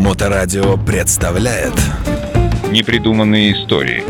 [0.00, 1.74] Моторадио представляет
[2.70, 4.02] Непридуманные истории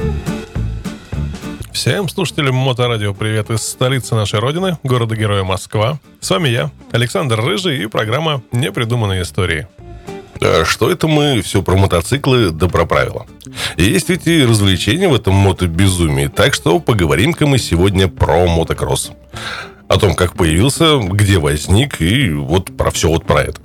[1.72, 5.98] Всем слушателям Моторадио привет из столицы нашей родины, города-героя Москва.
[6.20, 9.66] С вами я, Александр Рыжий и программа «Непридуманные истории».
[10.40, 13.26] А что это мы все про мотоциклы да про правила?
[13.76, 19.10] Есть ведь и развлечения в этом мотобезумии, так что поговорим-ка мы сегодня про мотокросс.
[19.88, 23.60] О том, как появился, где возник и вот про все вот про это.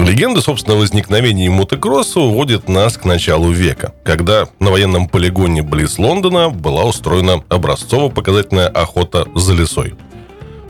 [0.00, 6.48] Легенда, собственно, возникновения мотокросса уводит нас к началу века, когда на военном полигоне близ Лондона
[6.48, 9.94] была устроена образцово-показательная охота за лесой.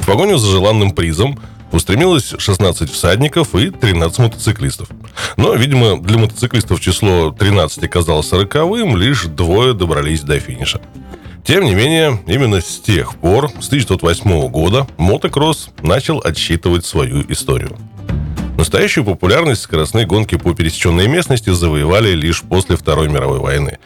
[0.00, 1.38] В погоню за желанным призом
[1.70, 4.88] устремилось 16 всадников и 13 мотоциклистов.
[5.36, 10.80] Но, видимо, для мотоциклистов число 13 оказалось роковым, лишь двое добрались до финиша.
[11.44, 17.76] Тем не менее, именно с тех пор, с 1908 года, мотокросс начал отсчитывать свою историю.
[18.60, 23.78] Настоящую популярность скоростные гонки по пересеченной местности завоевали лишь после Второй мировой войны.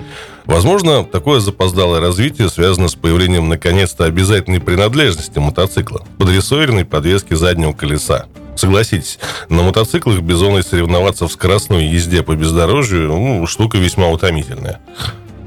[0.46, 8.26] Возможно, такое запоздалое развитие связано с появлением наконец-то обязательной принадлежности мотоцикла– подрессоренной подвески заднего колеса.
[8.56, 14.80] Согласитесь, на мотоциклах бизоной соревноваться в скоростной езде по бездорожью ну, штука весьма утомительная.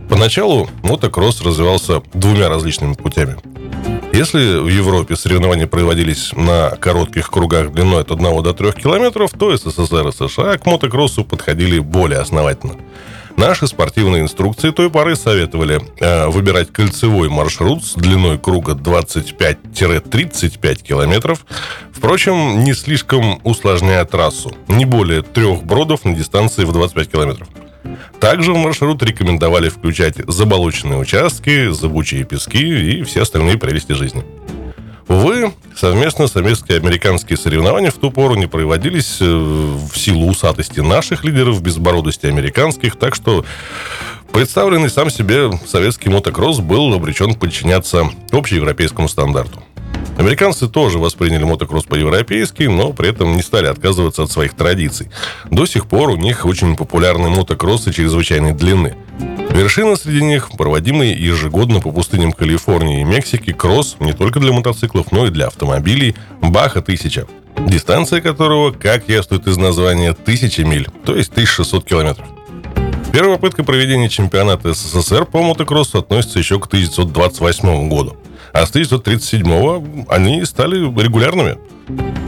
[0.09, 3.38] Поначалу мотокросс развивался двумя различными путями.
[4.14, 9.55] Если в Европе соревнования проводились на коротких кругах длиной от 1 до 3 километров, то
[9.55, 12.77] СССР и США к мотокроссу подходили более основательно.
[13.38, 21.45] Наши спортивные инструкции той поры советовали э, выбирать кольцевой маршрут с длиной круга 25-35 километров,
[21.92, 27.47] впрочем, не слишком усложняя трассу, не более трех бродов на дистанции в 25 километров.
[28.19, 34.23] Также в маршрут рекомендовали включать заболоченные участки, зыбучие пески и все остальные прелести жизни.
[35.07, 40.81] Увы, совместно советские и американские соревнования в ту пору не проводились э, в силу усатости
[40.81, 43.45] наших лидеров, безбородости американских, так что
[44.33, 49.64] представленный сам себе советский мотокросс был обречен подчиняться общеевропейскому стандарту.
[50.17, 55.10] Американцы тоже восприняли мотокросс по-европейски, но при этом не стали отказываться от своих традиций.
[55.52, 58.95] До сих пор у них очень популярны мотокроссы чрезвычайной длины.
[59.52, 65.11] Вершина среди них– проводимый ежегодно по пустыням Калифорнии и Мексики кросс не только для мотоциклов,
[65.11, 67.28] но и для автомобилей «Баха-1000»,
[67.67, 72.28] дистанция которого, как яствует из названия, 1000 миль, то есть 1600 километров.
[73.14, 78.17] Первая попытка проведения чемпионата СССР по мотокроссу относится еще к 1928 году.
[78.53, 81.58] А с 1937-го они стали регулярными.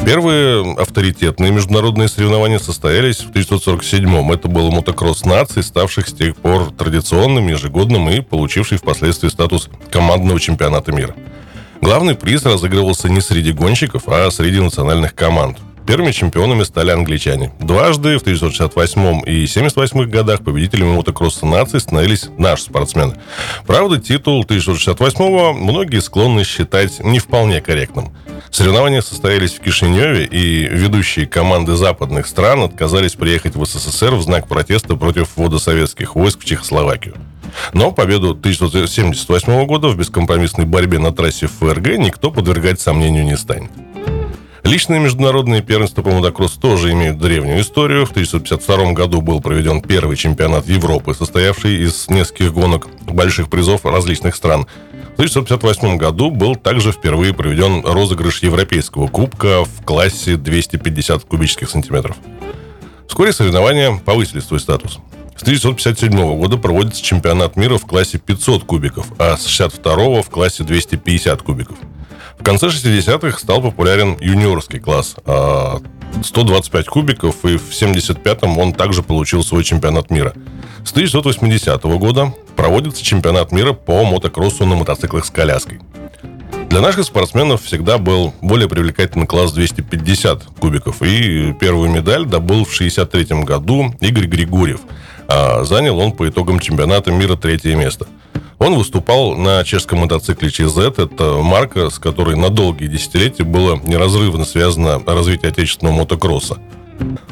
[0.05, 4.31] Первые авторитетные международные соревнования состоялись в 1947-м.
[4.31, 10.39] Это был мотокросс наций, ставших с тех пор традиционным, ежегодным и получивший впоследствии статус командного
[10.39, 11.15] чемпионата мира.
[11.81, 15.57] Главный приз разыгрывался не среди гонщиков, а среди национальных команд.
[15.89, 17.51] Первыми чемпионами стали англичане.
[17.59, 23.15] Дважды в 1968 и 1978 годах победителями мотокросса нации становились наши спортсмены.
[23.65, 28.11] Правда, титул 1968 многие склонны считать не вполне корректным.
[28.51, 34.47] Соревнования состоялись в Кишиневе, и ведущие команды западных стран отказались приехать в СССР в знак
[34.47, 37.15] протеста против ввода советских войск в Чехословакию.
[37.73, 43.71] Но победу 1978 года в бескомпромиссной борьбе на трассе ФРГ никто подвергать сомнению не станет.
[44.69, 48.05] Личные международные первенства по мотокроссу тоже имеют древнюю историю.
[48.05, 54.35] В 1952 году был проведен первый чемпионат Европы, состоявший из нескольких гонок больших призов различных
[54.35, 54.67] стран.
[54.91, 62.15] В 1958 году был также впервые проведен розыгрыш Европейского кубка в классе 250 кубических сантиметров.
[63.07, 64.99] Вскоре соревнования повысили свой статус.
[65.35, 70.63] С 1957 года проводится чемпионат мира в классе 500 кубиков, а с 62 в классе
[70.63, 71.77] 250 кубиков.
[72.39, 75.15] В конце 60-х стал популярен юниорский класс.
[76.23, 80.33] 125 а, кубиков, и в 75-м он также получил свой чемпионат мира.
[80.85, 85.81] С 1980 года проводится чемпионат мира по мотокроссу на мотоциклах с коляской.
[86.69, 91.01] Для наших спортсменов всегда был более привлекательный класс 250 кубиков.
[91.01, 94.79] И первую медаль добыл в 1963 году Игорь Григорьев.
[95.27, 98.07] А занял он по итогам чемпионата мира третье место–
[98.59, 100.77] он выступал на чешском мотоцикле ЧЗ.
[100.97, 106.57] Это марка, с которой на долгие десятилетия было неразрывно связано развитие отечественного мотокросса.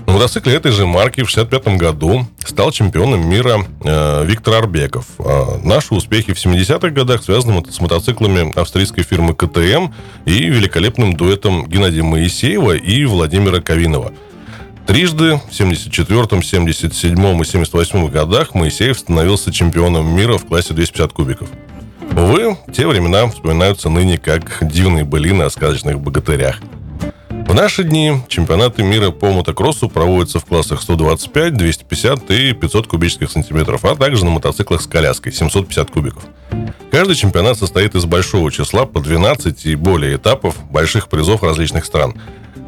[0.06, 5.06] На мотоцикле этой же марки в 1965 году стал чемпионом мира э, Виктор Арбеков.
[5.20, 9.92] А наши успехи в 70-х годах связаны с мотоциклами австрийской фирмы КТМ
[10.26, 14.14] и великолепным дуэтом Геннадия Моисеева и Владимира Ковинова–
[14.88, 21.50] Трижды в 74-м, 77-м и 78-м годах Моисеев становился чемпионом мира в классе 250 кубиков.
[22.16, 26.62] Увы, те времена вспоминаются ныне как дивные былины о сказочных богатырях.
[27.30, 33.30] В наши дни чемпионаты мира по мотокроссу проводятся в классах 125, 250 и 500 кубических
[33.30, 36.24] сантиметров, а также на мотоциклах с коляской 750 кубиков.
[36.92, 42.16] Каждый чемпионат состоит из большого числа по 12 и более этапов больших призов различных стран.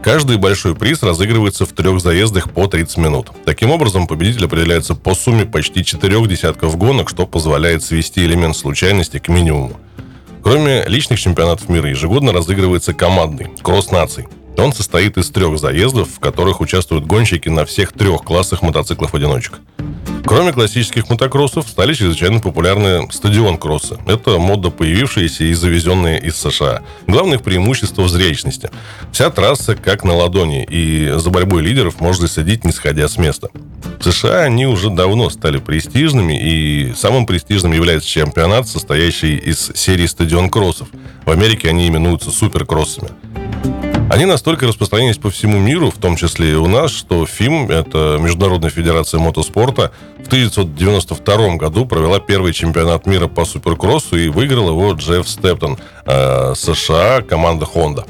[0.01, 3.27] Каждый большой приз разыгрывается в трех заездах по 30 минут.
[3.43, 9.19] Таким образом, победитель определяется по сумме почти четырех десятков гонок, что позволяет свести элемент случайности
[9.19, 9.77] к минимуму.
[10.41, 14.27] Кроме личных чемпионатов мира, ежегодно разыгрывается командный– кросс наций.
[14.59, 19.59] Он состоит из трех заездов, в которых участвуют гонщики на всех трех классах мотоциклов-одиночек.
[20.25, 23.97] Кроме классических мотокроссов, стали чрезвычайно популярны стадион-кроссы.
[24.05, 26.83] Это мода, появившаяся и завезенная из США.
[27.07, 28.69] Главное их преимущество в зрелищности.
[29.11, 33.49] Вся трасса как на ладони, и за борьбой лидеров можно следить, не сходя с места.
[33.99, 40.05] В США они уже давно стали престижными, и самым престижным является чемпионат, состоящий из серии
[40.05, 40.89] стадион-кроссов.
[41.25, 43.09] В Америке они именуются суперкроссами.
[44.09, 48.17] Они настолько распространились по всему миру, в том числе и у нас, что ФИМ, это
[48.19, 54.93] Международная федерация мотоспорта, в 1992 году провела первый чемпионат мира по суперкроссу и выиграл его
[54.93, 55.77] Джефф Стептон,
[56.07, 58.03] э, США, команда Honda.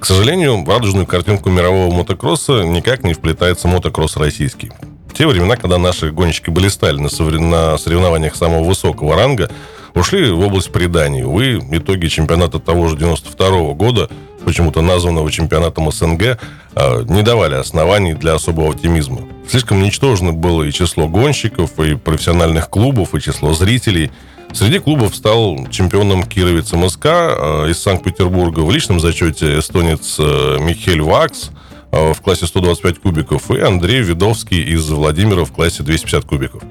[0.00, 4.72] К сожалению, в радужную картинку мирового мотокросса никак не вплетается мотокросс российский.
[5.06, 9.50] В те времена, когда наши гонщики блистали на соревнованиях самого высокого ранга,
[9.94, 11.24] ушли в область преданий.
[11.24, 14.08] Увы, итоги чемпионата того же 92 года
[14.46, 16.38] почему-то названного чемпионатом СНГ,
[16.76, 19.22] а, не давали оснований для особого оптимизма.
[19.48, 24.12] Слишком ничтожно было и число гонщиков, и профессиональных клубов, и число зрителей.
[24.52, 28.60] Среди клубов стал чемпионом кировец МСК а, из Санкт-Петербурга.
[28.60, 31.50] В личном зачете эстонец а, Михель Вакс
[31.90, 36.62] в классе 125 кубиков и Андрей Видовский из Владимира в классе 250 кубиков.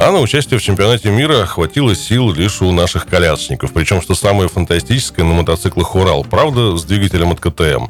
[0.00, 3.72] А на участие в чемпионате мира хватило сил лишь у наших колясочников.
[3.72, 6.22] Причем, что самое фантастическое, на мотоциклах «Урал».
[6.22, 7.88] Правда, с двигателем от КТМ.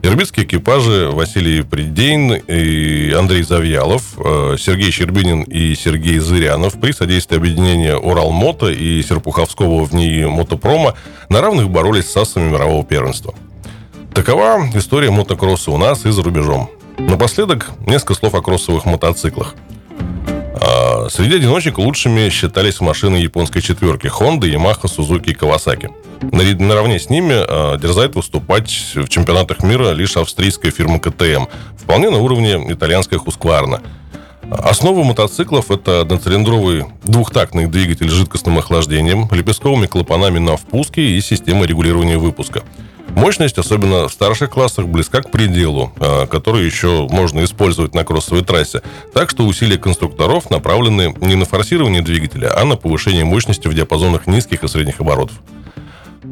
[0.00, 7.36] Ирбитские экипажи Василий Придейн и Андрей Завьялов, э, Сергей Щербинин и Сергей Зырянов при содействии
[7.36, 10.94] объединения «Урал-Мото» и Серпуховского в ней «Мотопрома»
[11.28, 13.34] на равных боролись с асами мирового первенства.
[14.14, 16.70] Такова история мотокросса у нас и за рубежом.
[16.96, 19.54] Напоследок несколько слов о кроссовых мотоциклах–
[21.10, 25.90] среди одиночек лучшими считались машины японской четверки Honda, Yamaha, Suzuki и Kawasaki.
[26.62, 31.46] Наравне с ними а, дерзает выступать в чемпионатах мира лишь австрийская фирма КТМ,
[31.78, 33.82] вполне на уровне итальянской Husqvarna.
[34.50, 41.66] Основа мотоциклов– это одноцилиндровый двухтактный двигатель с жидкостным охлаждением, лепестковыми клапанами на впуске и системой
[41.66, 42.62] регулирования выпуска–
[43.16, 48.42] Мощность, особенно в старших классах, близка к пределу, а, который еще можно использовать на кроссовой
[48.42, 48.82] трассе.
[49.12, 54.26] Так что усилия конструкторов направлены не на форсирование двигателя, а на повышение мощности в диапазонах
[54.26, 55.36] низких и средних оборотов.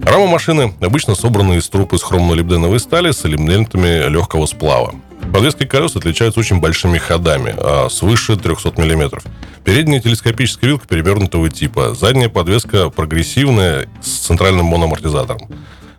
[0.02, 4.94] Рама машины обычно собрана из труб из хромолибденовой стали с элементами легкого сплава.
[5.32, 9.20] Подвески колес отличаются очень большими ходами, а свыше 300 мм.
[9.64, 11.94] Передняя телескопическая вилка перевернутого типа.
[11.94, 15.40] Задняя подвеска прогрессивная с центральным мономортизатором.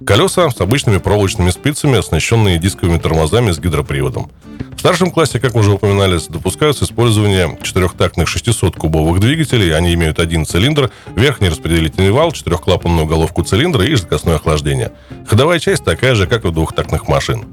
[0.05, 4.31] Колеса с обычными проволочными спицами, оснащенные дисковыми тормозами с гидроприводом.
[4.79, 9.75] В старшем классе, как уже упоминали, допускаются использование четырехтактных 600-кубовых двигателей.
[9.75, 14.93] Они имеют один цилиндр, верхний распределительный вал, четырехклапанную головку цилиндра и жидкостное охлаждение.
[15.27, 17.43] Ходовая часть такая же, как и у двухтактных машин.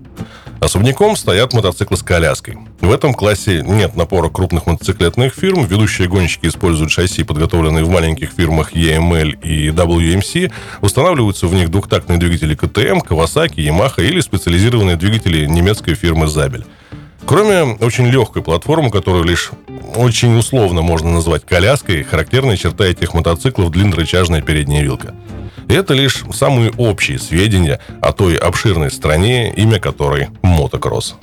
[0.61, 2.59] Особняком стоят мотоциклы с коляской.
[2.81, 5.67] В этом классе нет напора крупных мотоциклетных фирм.
[5.67, 10.53] Ведущие гонщики используют шасси, подготовленные в маленьких фирмах EML и WMC.
[10.81, 16.65] Устанавливаются в них двухтактные двигатели КТМ, Kawasaki, Yamaha или специализированные двигатели немецкой фирмы Zabel.
[17.27, 19.51] Кроме очень легкой платформы, которую лишь
[19.97, 25.13] очень условно можно назвать коляской, характерная черта этих мотоциклов– длиннорычажная передняя вилка.
[25.69, 31.17] И это лишь самые общие сведения о той обширной стране, имя которой– мотокросс.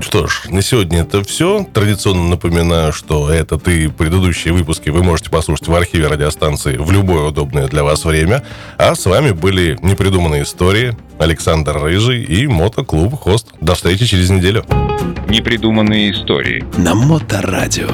[0.00, 1.66] Что ж, на сегодня это все.
[1.72, 7.28] Традиционно напоминаю, что этот и предыдущие выпуски вы можете послушать в архиве радиостанции в любое
[7.28, 8.42] удобное для вас время.
[8.78, 13.48] А с вами были непридуманные истории, Александр Рыжий и Мотоклуб Хост.
[13.60, 14.64] До встречи через неделю.
[15.28, 16.64] Непридуманные истории.
[16.76, 17.88] На Моторадио.